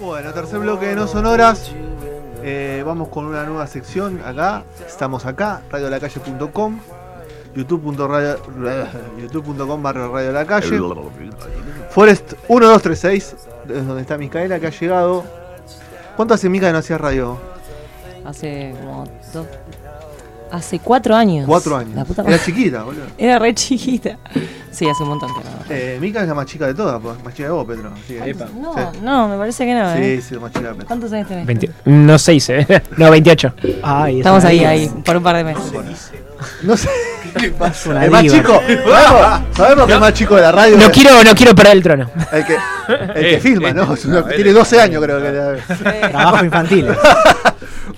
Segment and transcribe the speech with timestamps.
[0.00, 1.72] Bueno, tercer bloque de No Sonoras.
[2.42, 4.62] Eh, vamos con una nueva sección acá.
[4.86, 6.78] Estamos acá, radiolacalle.com,
[7.56, 7.96] youtube.com
[9.82, 10.80] barra Radio La Calle.
[11.90, 13.36] Forest 1236,
[13.68, 15.24] es donde está Micaela, que ha llegado.
[16.16, 17.36] ¿Cuánto hace Mica que no hacía radio?
[18.24, 19.46] Hace como dos.
[20.50, 21.44] Hace cuatro años.
[21.46, 21.94] Cuatro años.
[21.94, 23.02] La puta Era chiquita, boludo.
[23.18, 24.16] Era re chiquita.
[24.70, 25.50] Sí, hace un montón que no.
[25.70, 27.66] Eh, Mica es la más chica de todas, pues, más chica de vos,
[28.08, 28.46] Epa.
[28.54, 28.98] No, Sí.
[29.02, 29.92] no, me parece que no.
[29.94, 30.20] ¿eh?
[30.22, 30.86] Sí, sí, más chica de Pedro.
[30.86, 31.46] ¿Cuántos años tenés?
[31.46, 32.82] 20 no 6, ¿eh?
[32.96, 33.54] No, 28.
[33.82, 35.62] Ay, Estamos es ahí, ahí, por un par de meses.
[36.62, 36.88] No sé.
[37.34, 38.60] Es una El más chico.
[38.64, 40.76] Sabemos, sabemos que el más chico de la radio.
[40.76, 42.10] No es quiero, no quiero perder el trono.
[42.32, 42.56] El que,
[43.16, 43.92] el que filma, ¿no?
[43.92, 46.08] Es una- tiene 12 años, creo que.
[46.10, 46.86] Trabajo infantil.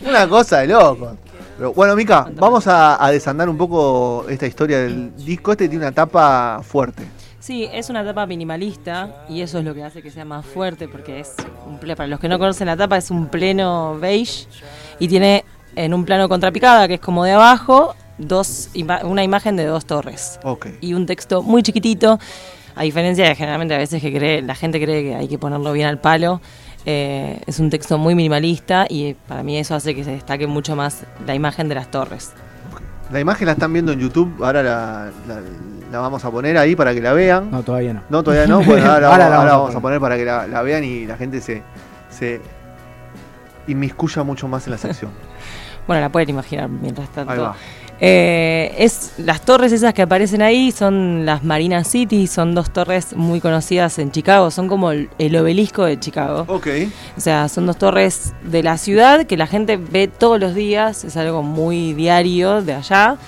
[0.06, 1.16] Una cosa de loco.
[1.60, 5.52] Pero, bueno, Mica, vamos a, a desandar un poco esta historia del disco.
[5.52, 7.02] Este tiene una tapa fuerte.
[7.38, 10.88] Sí, es una tapa minimalista y eso es lo que hace que sea más fuerte
[10.88, 11.34] porque es
[11.66, 14.46] un ple- para los que no conocen la tapa es un pleno beige
[14.98, 15.44] y tiene
[15.76, 19.84] en un plano contrapicada que es como de abajo dos ima- una imagen de dos
[19.84, 20.38] torres
[20.80, 22.18] y un texto muy chiquitito
[22.74, 25.72] a diferencia de generalmente a veces que cree la gente cree que hay que ponerlo
[25.72, 26.40] bien al palo
[26.86, 30.76] eh, es un texto muy minimalista y para mí eso hace que se destaque mucho
[30.76, 32.32] más la imagen de las torres
[33.12, 34.42] La imagen la están viendo en YouTube.
[34.44, 35.40] Ahora la, la-
[35.90, 37.50] la vamos a poner ahí para que la vean.
[37.50, 38.02] No, todavía no.
[38.08, 38.62] No, todavía no.
[38.62, 40.84] Bueno, ahora, Ahora ahora la vamos, vamos a a poner para que la, la vean
[40.84, 41.62] y la gente se,
[42.10, 42.40] se
[43.66, 45.10] inmiscuya mucho más en la sección.
[45.86, 47.32] Bueno, la pueden imaginar mientras tanto.
[47.32, 47.56] Ahí va.
[48.02, 53.14] Eh, es, las torres esas que aparecen ahí son las Marina City, son dos torres
[53.14, 56.44] muy conocidas en Chicago, son como el, el obelisco de Chicago.
[56.48, 56.68] Ok.
[57.16, 61.04] O sea, son dos torres de la ciudad que la gente ve todos los días,
[61.04, 63.18] es algo muy diario de allá.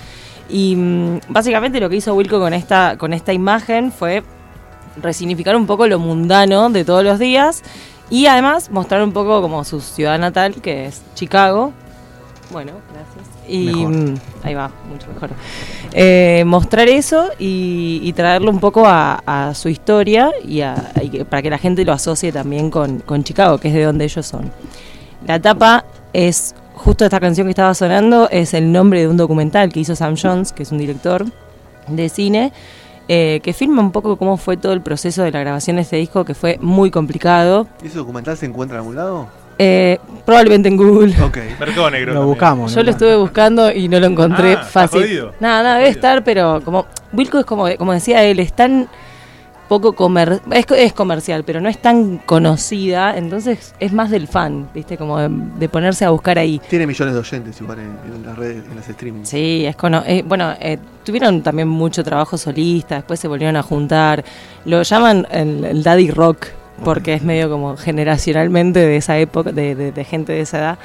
[0.49, 4.23] Y mm, básicamente lo que hizo Wilco con esta, con esta imagen fue
[5.01, 7.63] resignificar un poco lo mundano de todos los días
[8.09, 11.73] y además mostrar un poco como su ciudad natal, que es Chicago.
[12.51, 13.32] Bueno, gracias.
[13.47, 13.89] Y Mejor.
[13.93, 15.29] mm, ahí va, mucho mejor.
[15.93, 21.09] Eh, mostrar eso y, y traerlo un poco a, a su historia y, a- y
[21.09, 24.05] que- para que la gente lo asocie también con, con Chicago, que es de donde
[24.05, 24.49] ellos son.
[25.27, 29.71] La tapa es, justo esta canción que estaba sonando, es el nombre de un documental
[29.71, 31.25] que hizo Sam Jones, que es un director
[31.87, 32.51] de cine,
[33.09, 35.97] eh, que filma un poco cómo fue todo el proceso de la grabación de este
[35.97, 37.67] disco, que fue muy complicado.
[37.83, 39.27] ¿Y ese documental se encuentra en algún lado?
[39.57, 41.13] Eh, probablemente en Google.
[41.23, 41.37] Ok.
[41.59, 42.13] Mercado Negro.
[42.13, 42.25] Lo también.
[42.33, 42.73] buscamos.
[42.75, 45.27] Yo lo estuve buscando y no lo encontré Ah, está fácil.
[45.39, 48.87] Nada, nada, debe estar, pero como Wilco es como, como decía él, es tan
[49.69, 54.27] poco comer es, co- es comercial, pero no es tan conocida, entonces es más del
[54.27, 54.97] fan, ¿viste?
[54.97, 56.61] Como de, de ponerse a buscar ahí.
[56.69, 59.23] Tiene millones de oyentes igual en, en las redes, en las streaming.
[59.23, 63.63] Sí, es cono eh, bueno, eh, tuvieron también mucho trabajo solista, después se volvieron a
[63.63, 64.23] juntar.
[64.65, 66.47] Lo llaman el, el daddy rock
[66.83, 70.79] porque es medio como generacionalmente de esa época, de, de- de gente de esa edad.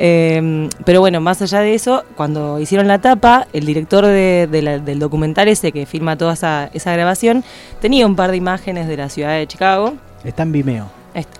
[0.00, 4.62] Eh, pero bueno, más allá de eso, cuando hicieron la tapa, el director de- de
[4.62, 7.42] la- del documental ese que filma toda esa, esa grabación
[7.80, 9.94] tenía un par de imágenes de la ciudad de Chicago.
[10.24, 10.86] Está en Vimeo.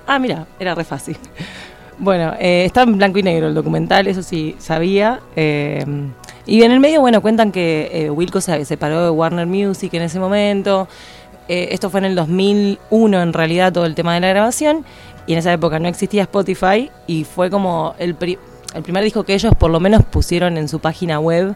[0.06, 1.16] Ah, mira, era re fácil.
[2.00, 5.18] Bueno, eh, está en blanco y negro el documental, eso sí sabía.
[5.34, 5.84] eh,
[6.46, 10.02] y en el medio, bueno, cuentan que eh, Wilco se separó de Warner Music en
[10.02, 10.86] ese momento.
[11.48, 14.84] Eh, esto fue en el 2001, en realidad, todo el tema de la grabación.
[15.26, 18.38] Y en esa época no existía Spotify y fue como el, pri-
[18.74, 21.54] el primer disco que ellos por lo menos pusieron en su página web.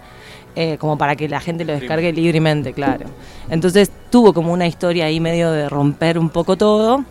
[0.55, 3.07] eh, como para que la gente lo descargue libremente, claro.
[3.49, 7.05] Entonces tuvo como una historia ahí medio de romper un poco todo.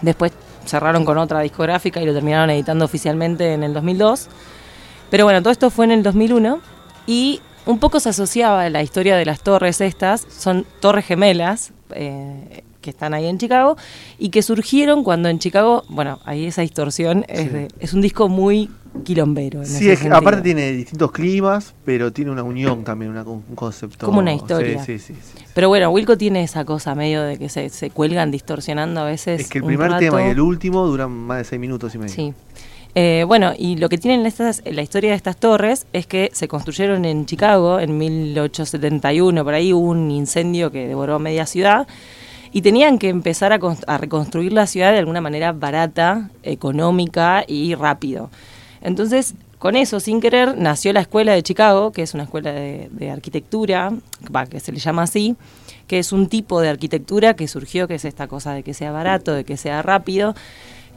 [0.00, 0.32] Después
[0.64, 4.28] cerraron con otra discográfica y lo terminaron editando oficialmente en el 2002.
[5.10, 6.60] Pero bueno, todo esto fue en el 2001
[7.06, 10.26] y un poco se asociaba a la historia de las torres estas.
[10.28, 13.76] Son torres gemelas eh, que están ahí en Chicago
[14.18, 18.28] y que surgieron cuando en Chicago, bueno, ahí esa distorsión es, de- es un disco
[18.28, 18.70] muy
[19.04, 19.60] quilombero.
[19.60, 24.06] en Sí, es aparte tiene distintos climas, pero tiene una unión también, una- un concepto.
[24.06, 24.82] Como una historia.
[24.84, 25.14] Sí, sí.
[25.54, 29.40] Pero bueno, Wilco tiene esa cosa medio de que se, se cuelgan distorsionando a veces.
[29.42, 30.00] Es que el primer rato.
[30.00, 32.14] tema y el último duran más de seis minutos y medio.
[32.14, 32.32] Sí.
[32.94, 36.48] Eh, bueno, y lo que tienen estas, la historia de estas torres es que se
[36.48, 41.86] construyeron en Chicago en 1871, por ahí hubo un incendio que devoró media ciudad
[42.50, 47.44] y tenían que empezar a, cons- a reconstruir la ciudad de alguna manera barata, económica
[47.46, 48.30] y rápido.
[48.80, 53.10] Entonces, con eso, sin querer, nació la Escuela de Chicago, que es una escuela de,
[53.12, 53.92] arquitectura,
[54.34, 55.36] va, que se le llama así,
[55.88, 58.92] que es un tipo de arquitectura que surgió, que es esta cosa de que sea
[58.92, 60.34] barato, de que sea rápido,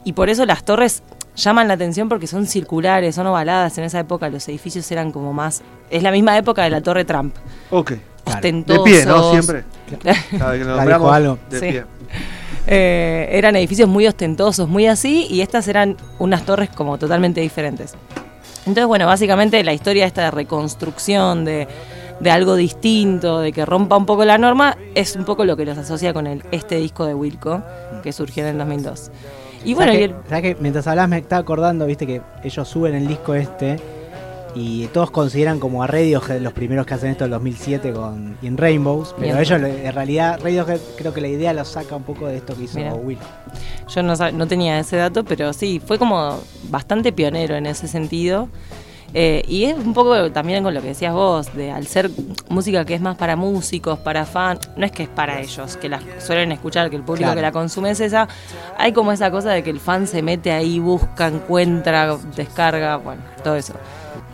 [0.04, 1.02] y por eso las torres
[1.36, 3.76] llaman la atención porque son circulares, son ovaladas.
[3.78, 5.62] En esa época los edificios eran como más...
[5.90, 7.34] Es la misma época de la Torre Trump.
[7.70, 7.92] Ok.
[7.92, 8.00] Claro.
[8.24, 8.84] De Ostentosos.
[8.84, 9.30] pie, ¿no?
[9.32, 9.64] Siempre.
[10.38, 11.38] Cada vez que nombramos, algo.
[11.50, 11.66] de Sí.
[11.70, 11.84] pie.
[12.68, 17.94] Eh, eran edificios muy ostentosos, muy así, y estas eran unas torres como totalmente diferentes.
[18.60, 21.66] Entonces, bueno, básicamente la historia esta de reconstrucción, de,
[22.20, 25.64] de algo distinto, de que rompa un poco la norma, es un poco lo que
[25.64, 27.60] los asocia con el, este disco de Wilco,
[28.04, 29.10] que surgió en el 2002.
[29.64, 32.68] Y bueno, ¿Sabes que, el- sabes que mientras hablabas me estaba acordando, viste, que ellos
[32.68, 33.76] suben el disco este
[34.54, 38.58] y todos consideran como a Radiohead los primeros que hacen esto en 2007 con In
[38.58, 39.38] Rainbows, pero Bien.
[39.38, 42.54] ellos lo- en realidad Radiohead creo que la idea lo saca un poco de esto
[42.56, 42.92] que hizo Mira.
[42.94, 43.18] Will.
[43.88, 48.48] Yo no, no tenía ese dato, pero sí, fue como bastante pionero en ese sentido.
[49.14, 52.10] Eh, y es un poco también con lo que decías vos, de al ser
[52.48, 55.88] música que es más para músicos, para fans, no es que es para ellos, que
[55.90, 57.36] la suelen escuchar, que el público Claro.
[57.36, 58.26] que la consume es esa,
[58.78, 63.20] hay como esa cosa de que el fan se mete ahí, busca, encuentra, descarga, bueno,
[63.44, 63.74] todo eso.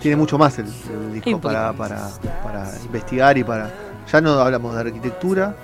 [0.01, 2.09] Tiene mucho más el, el disco para, para,
[2.45, 3.71] para investigar y para.
[4.13, 5.55] Ya no hablamos de arquitectura,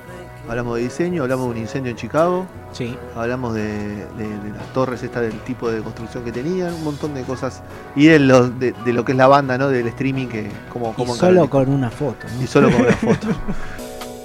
[0.48, 2.96] hablamos de diseño, hablamos de un incendio en Chicago, Sí.
[3.16, 7.14] hablamos de, de- de las torres estas del tipo de construcción que tenían, un montón
[7.14, 7.62] de cosas.
[7.96, 9.68] Y de lo, de, de lo que es la banda, ¿no?
[9.68, 12.26] Del streaming que como, solo con una foto.
[12.36, 12.42] ¿no?
[12.42, 13.28] y solo con una foto.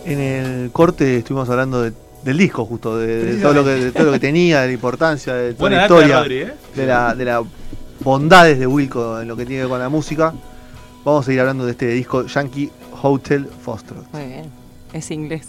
[0.05, 1.93] En el corte estuvimos hablando de-
[2.23, 4.73] del disco justo, de, de todo lo que, de todo lo que tenía, de la
[4.73, 6.53] importancia, de toda Buena la de historia, Rodri, ¿eh?
[6.75, 7.43] de la, de las
[8.03, 10.33] bondades de Wilco en lo que tiene que ver con la música.
[11.05, 12.69] Vamos a seguir hablando de este disco Yankee
[13.01, 14.11] Hotel Foxtrot.
[14.11, 14.45] Muy bien,
[14.91, 15.47] es inglés.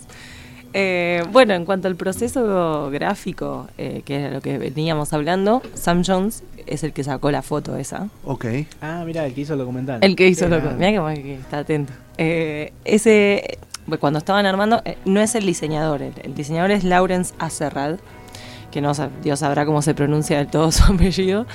[0.72, 6.02] Eh, bueno, en cuanto al proceso gráfico, eh, que era lo que veníamos hablando, Sam
[6.06, 8.08] Jones es el que sacó la foto esa.
[8.25, 8.44] Ok.
[8.81, 9.99] Ah, mira, el que hizo el documental.
[10.02, 10.49] El que hizo Ah.
[10.49, 10.70] loco.
[10.78, 11.93] Mira que, que está atento.
[12.19, 13.58] Eh, ese,
[13.99, 16.02] cuando estaban armando, eh, no es el diseñador.
[16.02, 17.99] El, el diseñador es Lawrence Acerrad,
[18.70, 21.46] que no Dios sabrá cómo se pronuncia del todo su apellido.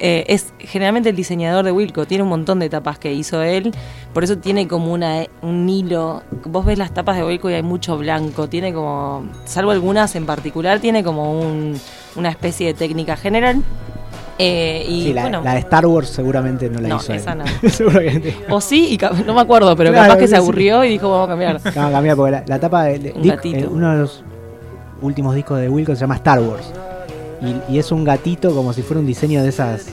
[0.00, 2.04] Eh, es generalmente el diseñador de Wilco.
[2.06, 3.72] Tiene un montón de tapas que hizo él.
[4.12, 6.22] Por eso tiene como una, eh, un hilo.
[6.46, 8.48] Vos ves las tapas de Wilco y hay mucho blanco.
[8.48, 11.78] Tiene como, salvo algunas en particular, tiene como un-
[12.16, 13.62] una especie de técnica general.
[14.36, 17.36] Eh, y Sí, la, bueno, la de Star Wars seguramente no la No, hizo esa
[17.36, 17.44] no.
[18.48, 18.56] No.
[18.56, 21.26] o sí, y no me acuerdo, pero Claro, capaz que se aburrió y dijo, vamos
[21.26, 21.60] a cambiar.
[21.76, 23.58] No, cambia porque la, la tapa de, de- Un Dick, gatito.
[23.58, 24.24] eh, uno de los
[25.04, 26.64] últimos discos de Wilco se llama Star Wars.
[27.68, 29.86] Y, y es un gatito como si fuera un diseño de esas.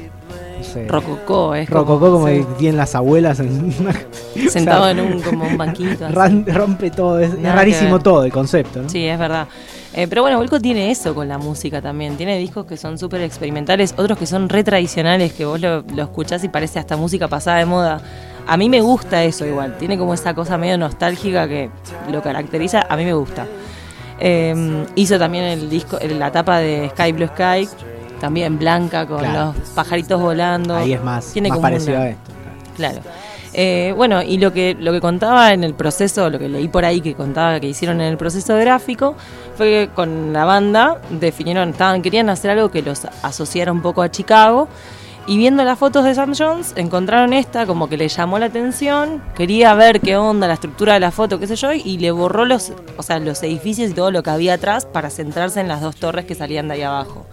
[0.58, 0.88] No sé.
[0.88, 3.96] Rococó, es Rococó como sí, que tienen las abuelas en una-
[4.50, 6.06] sentado o sea, en un, como un banquito.
[6.16, 6.44] así.
[6.48, 8.90] rompe todo, es, rarísimo todo el concepto, ¿no?
[8.90, 9.48] Sí, es verdad.
[9.94, 12.16] Eh, pero bueno, Wilco tiene eso con la música también.
[12.16, 16.04] Tiene discos que son súper experimentales, otros que son re tradicionales, que vos lo, lo
[16.04, 18.02] escuchás y parece hasta música pasada de moda.
[18.48, 19.78] A mí me gusta eso igual.
[19.78, 21.70] Tiene como esa cosa medio nostálgica que
[22.12, 22.86] lo caracteriza.
[22.88, 23.46] A mí me gusta.
[24.24, 27.68] Eh, hizo también el disco, la tapa de Sky Blue Sky,
[28.20, 29.56] también blanca, con Claro.
[29.58, 30.76] los pajaritos volando.
[30.76, 32.32] Ahí es más, Tiene más como parecido una- a esto.
[32.78, 33.00] Claro.
[33.54, 36.86] Eh, bueno, y lo que, lo que contaba en el proceso, lo que leí por
[36.86, 39.16] ahí que contaba que hicieron en el proceso gráfico,
[39.58, 44.04] fue que con la banda definieron, estaban, querían hacer algo que los asociara un poco
[44.04, 44.70] a Chicago.
[45.28, 49.22] Y viendo las fotos de Sam Jones, encontraron esta, como que le llamó la atención,
[49.36, 52.46] quería ver qué onda, la estructura de la foto, qué sé yo, y le borró
[52.46, 55.82] los, o sea, los edificios y todo lo que había atrás para centrarse en las
[55.82, 57.26] dos torres que salían de ahí abajo.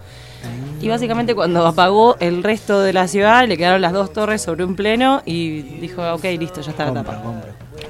[0.81, 4.63] Y básicamente cuando apagó el resto de la ciudad, le quedaron las dos torres sobre
[4.63, 7.21] un pleno y dijo, ok, listo, ya está la tapa.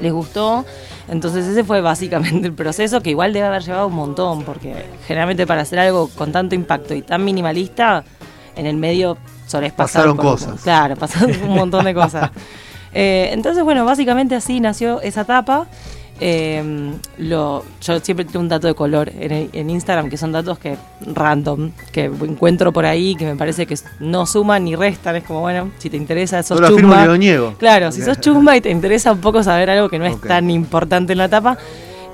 [0.01, 0.65] Les gustó.
[1.07, 4.73] Entonces ese fue básicamente el proceso, que igual debe haber llevado un montón, porque
[5.05, 8.03] generalmente para hacer algo con tanto impacto y tan minimalista,
[8.55, 9.17] en el medio
[9.49, 10.61] solés pasar Pasaron por- cosas.
[10.61, 12.31] Claro, pasaron un montón de cosas.
[12.91, 15.67] Eh, entonces, bueno, básicamente así nació esa tapa.
[16.19, 20.57] Eh, lo, yo siempre tengo un dato de color en, en Instagram, que son datos
[20.57, 25.15] que random, que encuentro por ahí, que me parece que no suman ni restan.
[25.17, 27.05] Es como, bueno, si te interesa, sos No lo chusma.
[27.05, 27.53] lo niego.
[27.59, 30.49] Claro, si sos chusma y te interesa un poco saber algo que no es tan
[30.49, 31.59] importante en la tapa,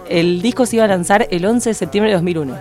[0.10, 2.54] el disco se iba a lanzar el 11 de septiembre de 2001.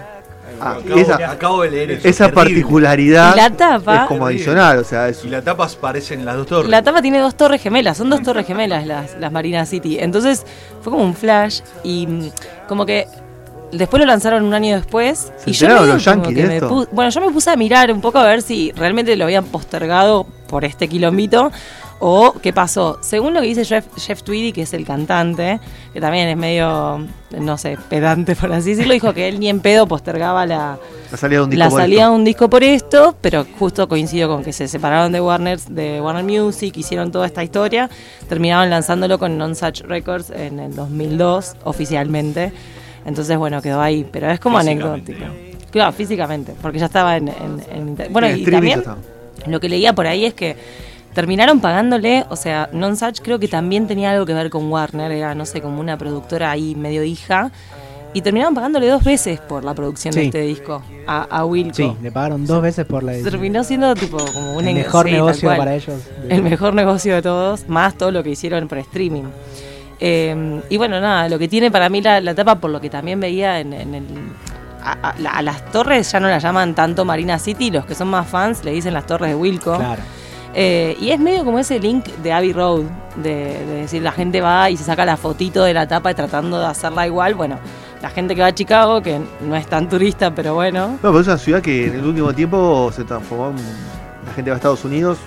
[0.61, 2.08] Ah, acabo, esa- acabo de leer eso.
[2.08, 2.42] Esa terrible.
[2.54, 6.37] particularidad Y la tapa- es como adicional, o sea, es Y la tapa parecen las
[6.37, 6.70] dos torres.
[6.70, 9.99] La tapa tiene dos torres gemelas, son dos torres gemelas las, las Marina City.
[10.00, 10.44] Entonces
[10.82, 12.28] fue como un flash y mm,
[12.68, 13.06] como que
[13.73, 15.32] después lo lanzaron un año después.
[15.38, 16.87] ¿Se y yo los yankees me esto?
[16.92, 20.26] Bueno, yo me puse a mirar un poco a ver si realmente lo habían postergado
[20.46, 21.50] por este quilombito
[22.00, 22.98] o qué pasó.
[23.00, 25.60] Según lo que dice Jeff, Jeff Tweedy, que es el cantante,
[25.92, 27.06] que también es medio,
[27.38, 30.78] no sé, pedante por así decirlo, dijo que él ni en pedo postergaba la,
[31.10, 31.58] la salida de un disco.
[31.64, 32.10] la por salida esto.
[32.10, 36.00] de un disco por esto, pero justo coincidió con que se separaron de Warner, de
[36.00, 37.88] Warner Music, hicieron toda esta historia,
[38.28, 42.52] terminaron lanzándolo con Non Such Records en el 2002 oficialmente.
[43.06, 45.24] Entonces, bueno, quedó ahí, pero es como anecdótico.
[45.70, 48.82] Claro, físicamente, porque ya estaba en, en- en Bueno, En y también
[49.46, 50.56] lo que leía por ahí es que
[51.14, 55.11] terminaron pagándole, o sea, Non Such creo que también tenía algo que ver con Warner,
[55.12, 57.50] era, no sé, como una productora ahí medio hija.
[58.16, 61.75] Y terminaron pagándole dos veces por la producción de este disco a, a Wilco.
[61.75, 65.12] Sí, le pagaron dos veces por la Terminó siendo tipo como un el mejor sí,
[65.12, 66.00] negocio para ellos.
[66.28, 69.25] El mejor negocio de todos, más todo lo que hicieron por streaming.
[69.99, 72.88] Eh, y bueno, nada, lo que tiene para mí la, la tapa, por lo que
[72.90, 74.04] también veía en, en el.
[74.83, 78.09] A, a- a las torres ya no las llaman tanto Marina City, los que son
[78.09, 79.76] más fans le dicen las torres de Wilco.
[79.76, 80.02] Claro.
[80.54, 82.82] Eh, y es medio como ese link de Abbey Road,
[83.16, 83.34] de,
[83.66, 86.58] de decir la gente va y se saca la fotito de la tapa y tratando
[86.61, 87.34] de hacerla igual.
[87.34, 87.58] Bueno,
[88.00, 90.88] la gente que va a Chicago, que no es tan turista, pero bueno.
[90.88, 93.56] No, pero es una ciudad que en el último tiempo se transformó en.
[94.26, 95.18] La gente va a Estados Unidos.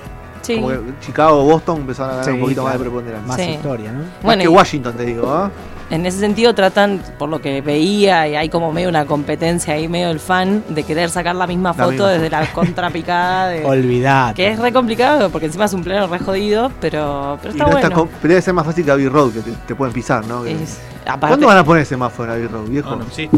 [0.41, 0.55] Sí.
[0.55, 3.27] Como que Chicago, Boston empezaron a ganar Sí, un poquito más de preponderancia.
[3.27, 3.49] Más Sí.
[3.51, 3.99] historia, ¿no?
[3.99, 5.51] Más Bueno, que y- Washington, te digo, ¿ah?
[5.89, 9.87] En ese sentido tratan, por lo que veía, y hay como medio una competencia ahí,
[9.87, 13.47] medio el fan, de querer sacar la misma La foto misma desde la contrapicada.
[13.49, 14.35] De, Olvidate.
[14.35, 17.71] que es re complicado, porque encima es un plano re jodido, pero, pero está no
[17.71, 17.87] bueno.
[17.87, 20.43] está pero debe ser más fácil que Abbey Road, que te, te pueden pisar, ¿no?
[20.43, 22.89] Que- Es- aparte, ¿Cuándo van a poner semáforo en Abbey Road, viejo?
[22.89, 23.37] No, no existe.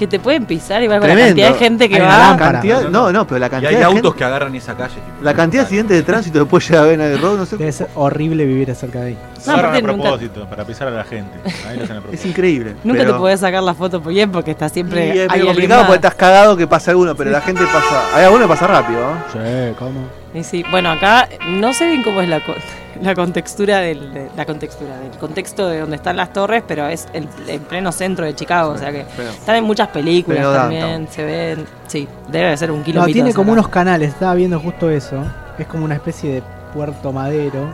[0.00, 1.42] Que te pueden pisar igual con la Tremendo.
[1.42, 2.18] cantidad de gente que Hay una va.
[2.30, 2.52] lámpara.
[2.52, 4.94] Cantidad- no, no, pero la Y cantidad hay de autos gente- que agarran esa calle.
[4.94, 7.44] tipo, La cantidad de accidentes de tránsito después llega a ver en Abbey Road, no
[7.46, 7.56] sé.
[7.58, 9.18] Debe ser horrible vivir cerca de ahí.
[9.46, 11.38] Lo agarran a aparte nunca- propósito, para pisar a la gente.
[11.68, 12.28] Ahí lo hacen a Es propósito.
[12.28, 12.74] increíble.
[12.82, 15.02] Nunca pero- te podés sacar la foto bien porque está Y siempre.
[15.04, 18.16] es hay medio alguien complicado porque estás cagado que pasa alguno, pero la gente pasa.
[18.16, 19.16] Hay alguno que pasa rápido, ¿no?
[19.32, 20.00] Sí, ¿cómo?
[20.32, 22.54] Y sí, bueno, acá no sé bien cómo es la, co-
[23.02, 27.06] la contextura del de- la contextura del contexto de donde están las torres, pero es
[27.12, 31.08] el, el pleno centro de Chicago, o sea que Pero- están en muchas películas también,
[31.10, 33.12] se ven, sí, debe de ser un No, kilómetro.
[33.12, 35.22] tiene como unos canales, estaba viendo justo eso.
[35.58, 36.42] Es como una especie de
[36.74, 37.72] puerto madero.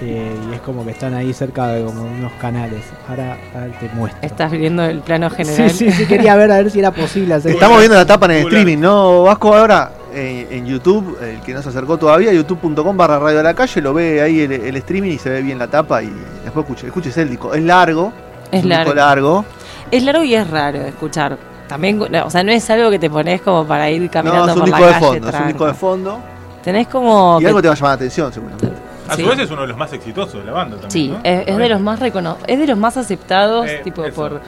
[0.00, 2.84] eh, y es como que están ahí cerca de como unos canales.
[3.08, 4.20] Ahora, ahora te muestro.
[4.22, 5.68] Estás viendo el plano general.
[5.70, 8.26] Sí, sí, sí, quería ver a ver si era posible hacer Estamos viendo la tapa
[8.26, 9.24] en el streaming, ¿no?
[9.24, 13.54] Vasco ahora en YouTube, el que no se acercó todavía, youtube.com barra radio de la
[13.54, 16.12] calle, lo ve ahí el, el streaming y se ve bien la tapa y
[16.44, 17.54] después escuche, escuches el disco.
[17.54, 18.12] Es largo,
[18.50, 18.94] Es un disco largo.
[18.94, 19.44] largo.
[19.90, 21.36] Es largo y es raro de escuchar.
[21.68, 24.48] También, no, o sea, no es algo que te pones como para ir No, caminando
[24.50, 25.06] es un por la disco de calle.
[25.20, 26.20] fondo, es un disco de fondo.
[26.64, 28.72] Tenés como Y que- algo te va a llamar la atención, seguramente.
[29.08, 29.22] A Sí.
[29.22, 30.90] su vez es uno de los más exitosos de la banda también.
[30.90, 31.18] Sí, ¿no?
[31.24, 34.14] es, es de los más recono es de los más aceptados, Eh, tipo eso.
[34.14, 34.40] por,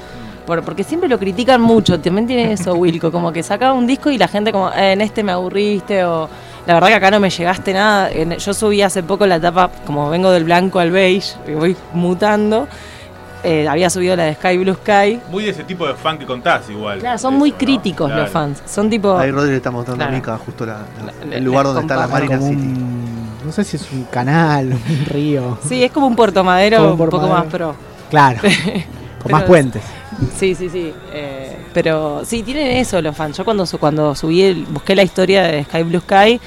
[0.47, 1.99] por porque siempre lo critican mucho.
[2.01, 5.01] También tiene eso Wilco, como que saca un disco y la gente como "Eh, en
[5.01, 6.29] este me aburriste o
[6.67, 8.11] la verdad que acá no me llegaste nada.
[8.11, 11.77] En- yo subí hace poco la etapa como vengo del blanco al beige y voy
[11.93, 12.69] mutando.
[13.45, 15.21] eh, había subido la de Sky Blue Sky.
[15.29, 17.01] Muy de ese tipo de fan que contás igual.
[17.01, 17.59] Claro, son Eso, muy ¿no?
[17.59, 18.23] críticos Claro.
[18.23, 18.63] los fans.
[18.67, 20.13] Son tipo Ahí Rodri le está mostrando Claro.
[20.13, 22.63] a Mica justo la- la- La- el lugar donde está la Marina como City.
[22.63, 25.59] un- no sé si es un canal, un río.
[25.69, 27.35] Sí, es como un Puerto Madero Como un poco Madero.
[27.37, 27.75] más pro.
[28.11, 28.53] Claro, con
[29.25, 29.83] Pero más es- puentes.
[30.37, 30.93] Sí, sí, sí.
[31.13, 33.37] eh, pero sí, tienen eso los fans.
[33.37, 36.41] Yo cuando, su- cuando subí, el- busqué la historia de Sky Blue Sky,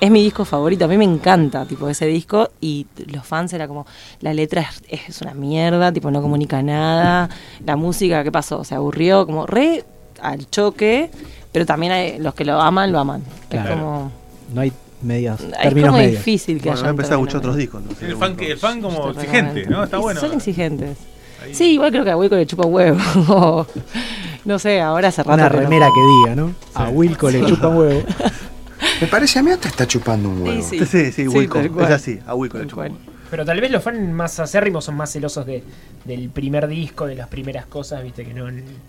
[0.00, 0.84] es mi disco favorito.
[0.84, 2.50] A mí me encanta, tipo, ese disco.
[2.60, 3.86] Y los fans era como,
[4.20, 7.28] la letra es, es una mierda, tipo, no comunica nada.
[7.64, 8.64] La música, ¿qué pasó?
[8.64, 9.84] Se aburrió, como re
[10.20, 11.10] al choque.
[11.52, 13.22] Pero también hay, los que lo aman, lo aman.
[13.48, 13.68] Claro.
[13.70, 14.12] Es como,
[14.52, 16.12] No hay medios, es como medios.
[16.12, 16.90] difícil que Bueno, haya.
[16.90, 17.82] empezar a escuchar otros discos.
[17.82, 18.06] ¿no?
[18.06, 19.66] El fan, que- el fan como Te exigente.
[19.66, 19.84] ¿no?
[19.84, 20.20] Está Y bueno.
[20.20, 20.96] Son exigentes.
[21.44, 21.54] Ahí.
[21.54, 23.66] Sí, igual creo que a Wilco le chupa un huevo.
[24.44, 26.54] no sé, ahora hace rato Una que no- remera que diga, ¿no?
[26.74, 28.02] A Wilco le chupa un huevo.
[29.00, 30.62] Me parece a mí hasta está chupando un huevo.
[30.62, 31.58] Sí, Sí, sí, Sí, Wilco.
[31.60, 32.98] es así, a Wilco le chupa un huevo.
[33.30, 35.64] Pero tal vez los fans más acérrimos son más celosos de,
[36.04, 38.46] del primer disco, de las primeras cosas, viste, que no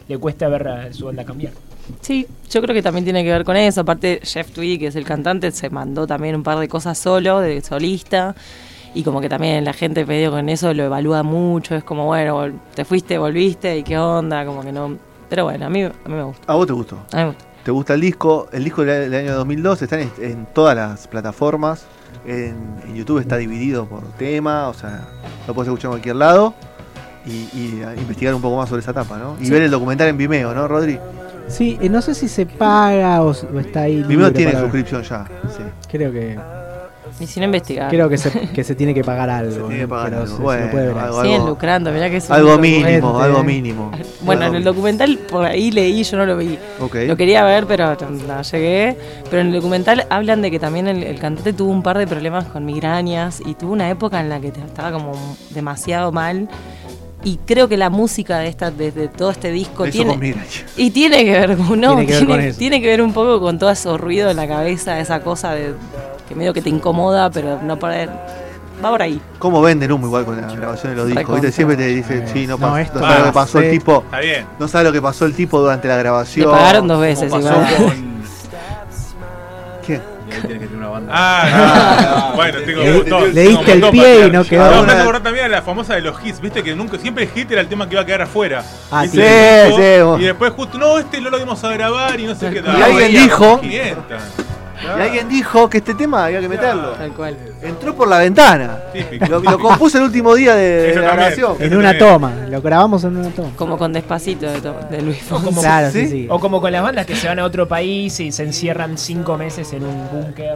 [0.07, 1.53] le cuesta ver a su banda cambiar.
[2.01, 3.81] Sí, yo creo que también tiene que ver con eso.
[3.81, 7.39] Aparte, Jeff Tweedy, que es el cantante, se mandó también un par de cosas solo,
[7.39, 8.35] de solista.
[8.95, 11.75] Y como que también la gente medio con eso lo evalúa mucho.
[11.75, 14.97] Es como, bueno, te fuiste, volviste, y qué onda, como que no.
[15.29, 16.51] Pero bueno, a mí, a mí me gusta.
[16.51, 16.95] ¿A vos te gustó?
[17.11, 17.45] A mí me gusta.
[17.65, 18.47] ¿Te gusta el disco?
[18.51, 21.85] El disco del año 2002 está en, en todas las plataformas.
[22.25, 22.55] En,
[22.87, 25.07] en YouTube está dividido por tema, o sea,
[25.47, 26.53] lo puedes escuchar en cualquier lado.
[27.25, 29.35] Y, y, eh, investigar un poco más sobre esa etapa, ¿no?
[29.41, 29.51] Y Sí.
[29.51, 30.99] ver el documental en Vimeo, ¿no, Rodri?
[31.47, 34.03] Sí, eh, no sé si se paga o, está ahí.
[34.03, 35.25] Vimeo tiene suscripción ya.
[35.49, 35.63] Sí.
[35.89, 36.37] Creo que
[37.19, 37.89] Y si no investigar.
[37.89, 39.51] creo que se, que se tiene que pagar algo.
[39.51, 40.27] Se tiene que pagar algo.
[40.27, 43.91] se- Bueno, puede ver algo- Siguen lucrando, mirá que es un Algo mínimo, algo mínimo.
[44.21, 46.57] Bueno, en el documental por ahí leí, yo no lo vi.
[47.07, 47.95] Lo quería ver, pero
[48.27, 48.97] no llegué.
[49.29, 52.07] Pero en el documental hablan de que también el, el cantante tuvo un par de
[52.07, 55.13] problemas con migrañas y tuvo una época en la que estaba como
[55.51, 56.49] demasiado mal.
[57.23, 60.35] Y creo que la música de esta, de, de todo este disco Eso tiene.
[60.77, 62.59] Y tiene que ver con, no, Tiene que ver tiene, con eso.
[62.59, 65.73] tiene que ver un poco con todo ese ruido en la cabeza, esa cosa de
[66.27, 68.09] que medio que te incomoda, pero no poder.
[68.83, 69.21] Va por ahí.
[69.39, 71.35] ¿Cómo venden humo igual con la grabación de los discos?
[71.35, 71.51] ¿Viste?
[71.53, 73.71] Siempre te dicen, Eh, sí, no, no, esto no sabe lo que no pasó el
[73.71, 74.01] tipo.
[74.05, 74.45] Está bien.
[74.59, 76.51] No sabe lo que pasó el tipo durante la Le grabación.
[76.51, 77.43] pagaron dos veces igual.
[77.77, 78.15] con,
[80.41, 81.13] tienes que tener una banda.
[81.15, 84.63] Ah, Ah, bueno, tengo Le- le diste el pie y no quedó.
[84.65, 87.29] Ah, me acordar también a la famosa de los hits, viste que nunca, siempre el
[87.29, 88.63] hit era el tema que iba a quedar afuera.
[88.91, 89.17] Ah, sí.
[89.19, 89.27] Y Sí,
[89.77, 92.61] sí, Y después justo, no, este no lo dimos a grabar y no sé qué.
[92.65, 93.61] Y alguien dijo-
[94.75, 94.99] 500.
[94.99, 96.89] Y alguien dijo que este tema había que meterlo.
[96.91, 97.37] Tal cual.
[97.61, 98.77] Entró por la ventana.
[98.93, 99.25] Típico.
[99.27, 101.15] Lo, lo compuso el último día de, la también.
[101.15, 101.55] grabación.
[101.59, 102.09] En una también.
[102.11, 103.49] toma, lo grabamos en una toma.
[103.55, 105.45] Como con Despacito de, Luis Fonsi.
[105.45, 106.07] como- Claro, sí, ¿Sí?
[106.09, 106.27] sí.
[106.29, 109.37] O como con las bandas que se van a otro país y se encierran cinco
[109.37, 110.55] meses en un búnker.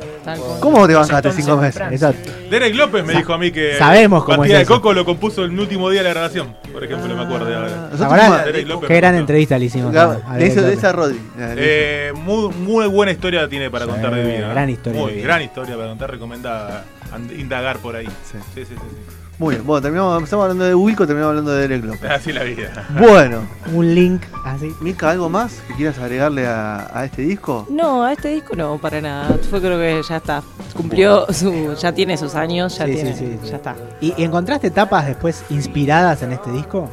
[0.59, 1.81] ¿Cómo te bancaste cinco meses?
[1.91, 2.31] Exacto.
[2.49, 4.65] Derek López me Sa- dijo a mí que sabemos cómo es de.
[4.65, 7.89] Coco lo compuso el último día de la grabación, por ejemplo, me acuerdo de ahora.
[7.99, 9.93] Ahora, fuimos- Derek López Qué gran entrevista le hicimos.
[9.93, 11.19] de, esa Rodri.
[11.39, 14.47] Eh, muy, muy buena historia tiene para Sí, contar de vida.
[14.47, 14.51] ¿eh?
[14.51, 15.27] gran historia Muy de vida.
[15.27, 18.05] gran historia para contar, recomendada and- indagar por ahí.
[18.07, 18.37] Sí.
[18.53, 18.75] Sí, sí, sí.
[18.75, 19.15] sí.
[19.39, 22.11] Muy bien, bueno, terminamos, empezamos hablando de Wilco, terminamos hablando de Derek López.
[22.11, 22.85] Así la vida.
[22.99, 24.75] Bueno, Un link así.
[24.81, 27.65] Mica, ¿algo más que quieras agregarle a, a este disco?
[27.69, 29.37] No, a este disco no, para nada.
[29.49, 30.43] Fue creo que ya está.
[30.75, 31.73] Cumplió su.
[31.79, 33.13] Ya tiene sus años, ya Sí, tiene.
[33.15, 33.49] sí, sí, sí.
[33.49, 33.75] Ya está.
[34.01, 36.89] ¿Y, y encontraste tapas después inspiradas en este disco?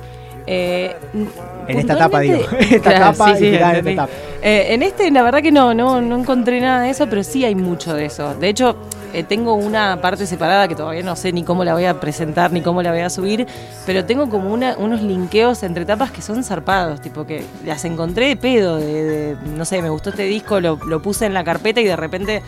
[0.47, 0.95] Eh,
[1.69, 2.39] En esta tapa, digo.
[2.61, 4.13] esta Claro, tapa sí, sí, inspirada en esta tapa.
[4.43, 7.45] Eh, en este, la verdad que no, no, no encontré nada de eso, pero sí
[7.45, 8.35] hay mucho de eso.
[8.35, 8.77] De hecho,
[9.13, 12.53] eh, tengo una parte separada que todavía no sé ni cómo la voy a presentar
[12.53, 13.47] ni cómo la voy a subir,
[13.87, 18.29] pero tengo como una, unos linkeos entre tapas que son zarpados, tipo que las encontré
[18.29, 21.43] de pedo, de, de- no sé, me gustó este disco, lo, lo puse en la
[21.43, 22.43] carpeta y de repente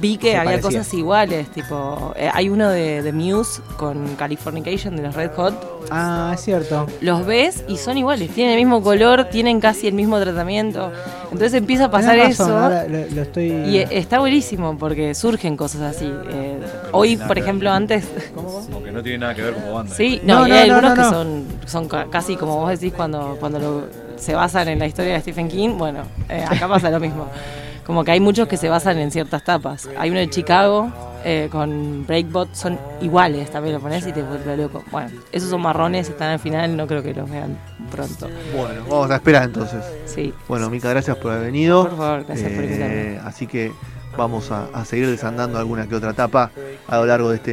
[0.00, 0.80] vi que había parecía.
[0.80, 5.80] cosas iguales, tipo, eh, hay uno de, de Muse con Californication de los Red Hot,
[5.90, 6.86] Ah, es cierto.
[7.00, 10.92] los ves y son iguales, tienen el mismo color, tienen casi el mismo tratamiento.
[11.24, 12.58] Entonces empieza a pasar razón, eso.
[12.58, 13.46] ahora lo, lo estoy.
[13.50, 16.06] Y eh, está buenísimo porque surgen cosas así.
[16.30, 16.58] Eh,
[16.92, 18.04] hoy, por ejemplo, antes.
[18.34, 19.94] Como que no tiene nada que ver como banda.
[19.94, 22.70] Sí, no, No, y hay no, algunos no, que son, son ca- casi como vos
[22.70, 23.84] decís cuando, cuando lo-
[24.16, 25.70] se basan en la historia de Stephen King.
[25.78, 27.26] Bueno, eh, acá pasa lo mismo.
[27.90, 29.88] Como que hay muchos que se basan en ciertas tapas.
[29.98, 30.92] Hay uno de Chicago
[31.24, 34.84] eh, con Breakbot, son iguales, también lo pones y te vuelve loco.
[34.92, 37.58] Bueno, esos son marrones, están al final, no creo que los vean
[37.90, 38.28] pronto.
[38.56, 39.84] Bueno, vamos a esperar entonces.
[40.06, 40.32] Sí.
[40.46, 41.88] Bueno, Mica, gracias por haber venido.
[41.88, 43.18] Por favor, gracias por Eh, invitarme.
[43.24, 43.72] Así que
[44.16, 46.52] vamos a, a seguir desandando alguna que otra etapa
[46.86, 47.52] a lo largo de este,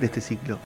[0.00, 0.56] de este ciclo.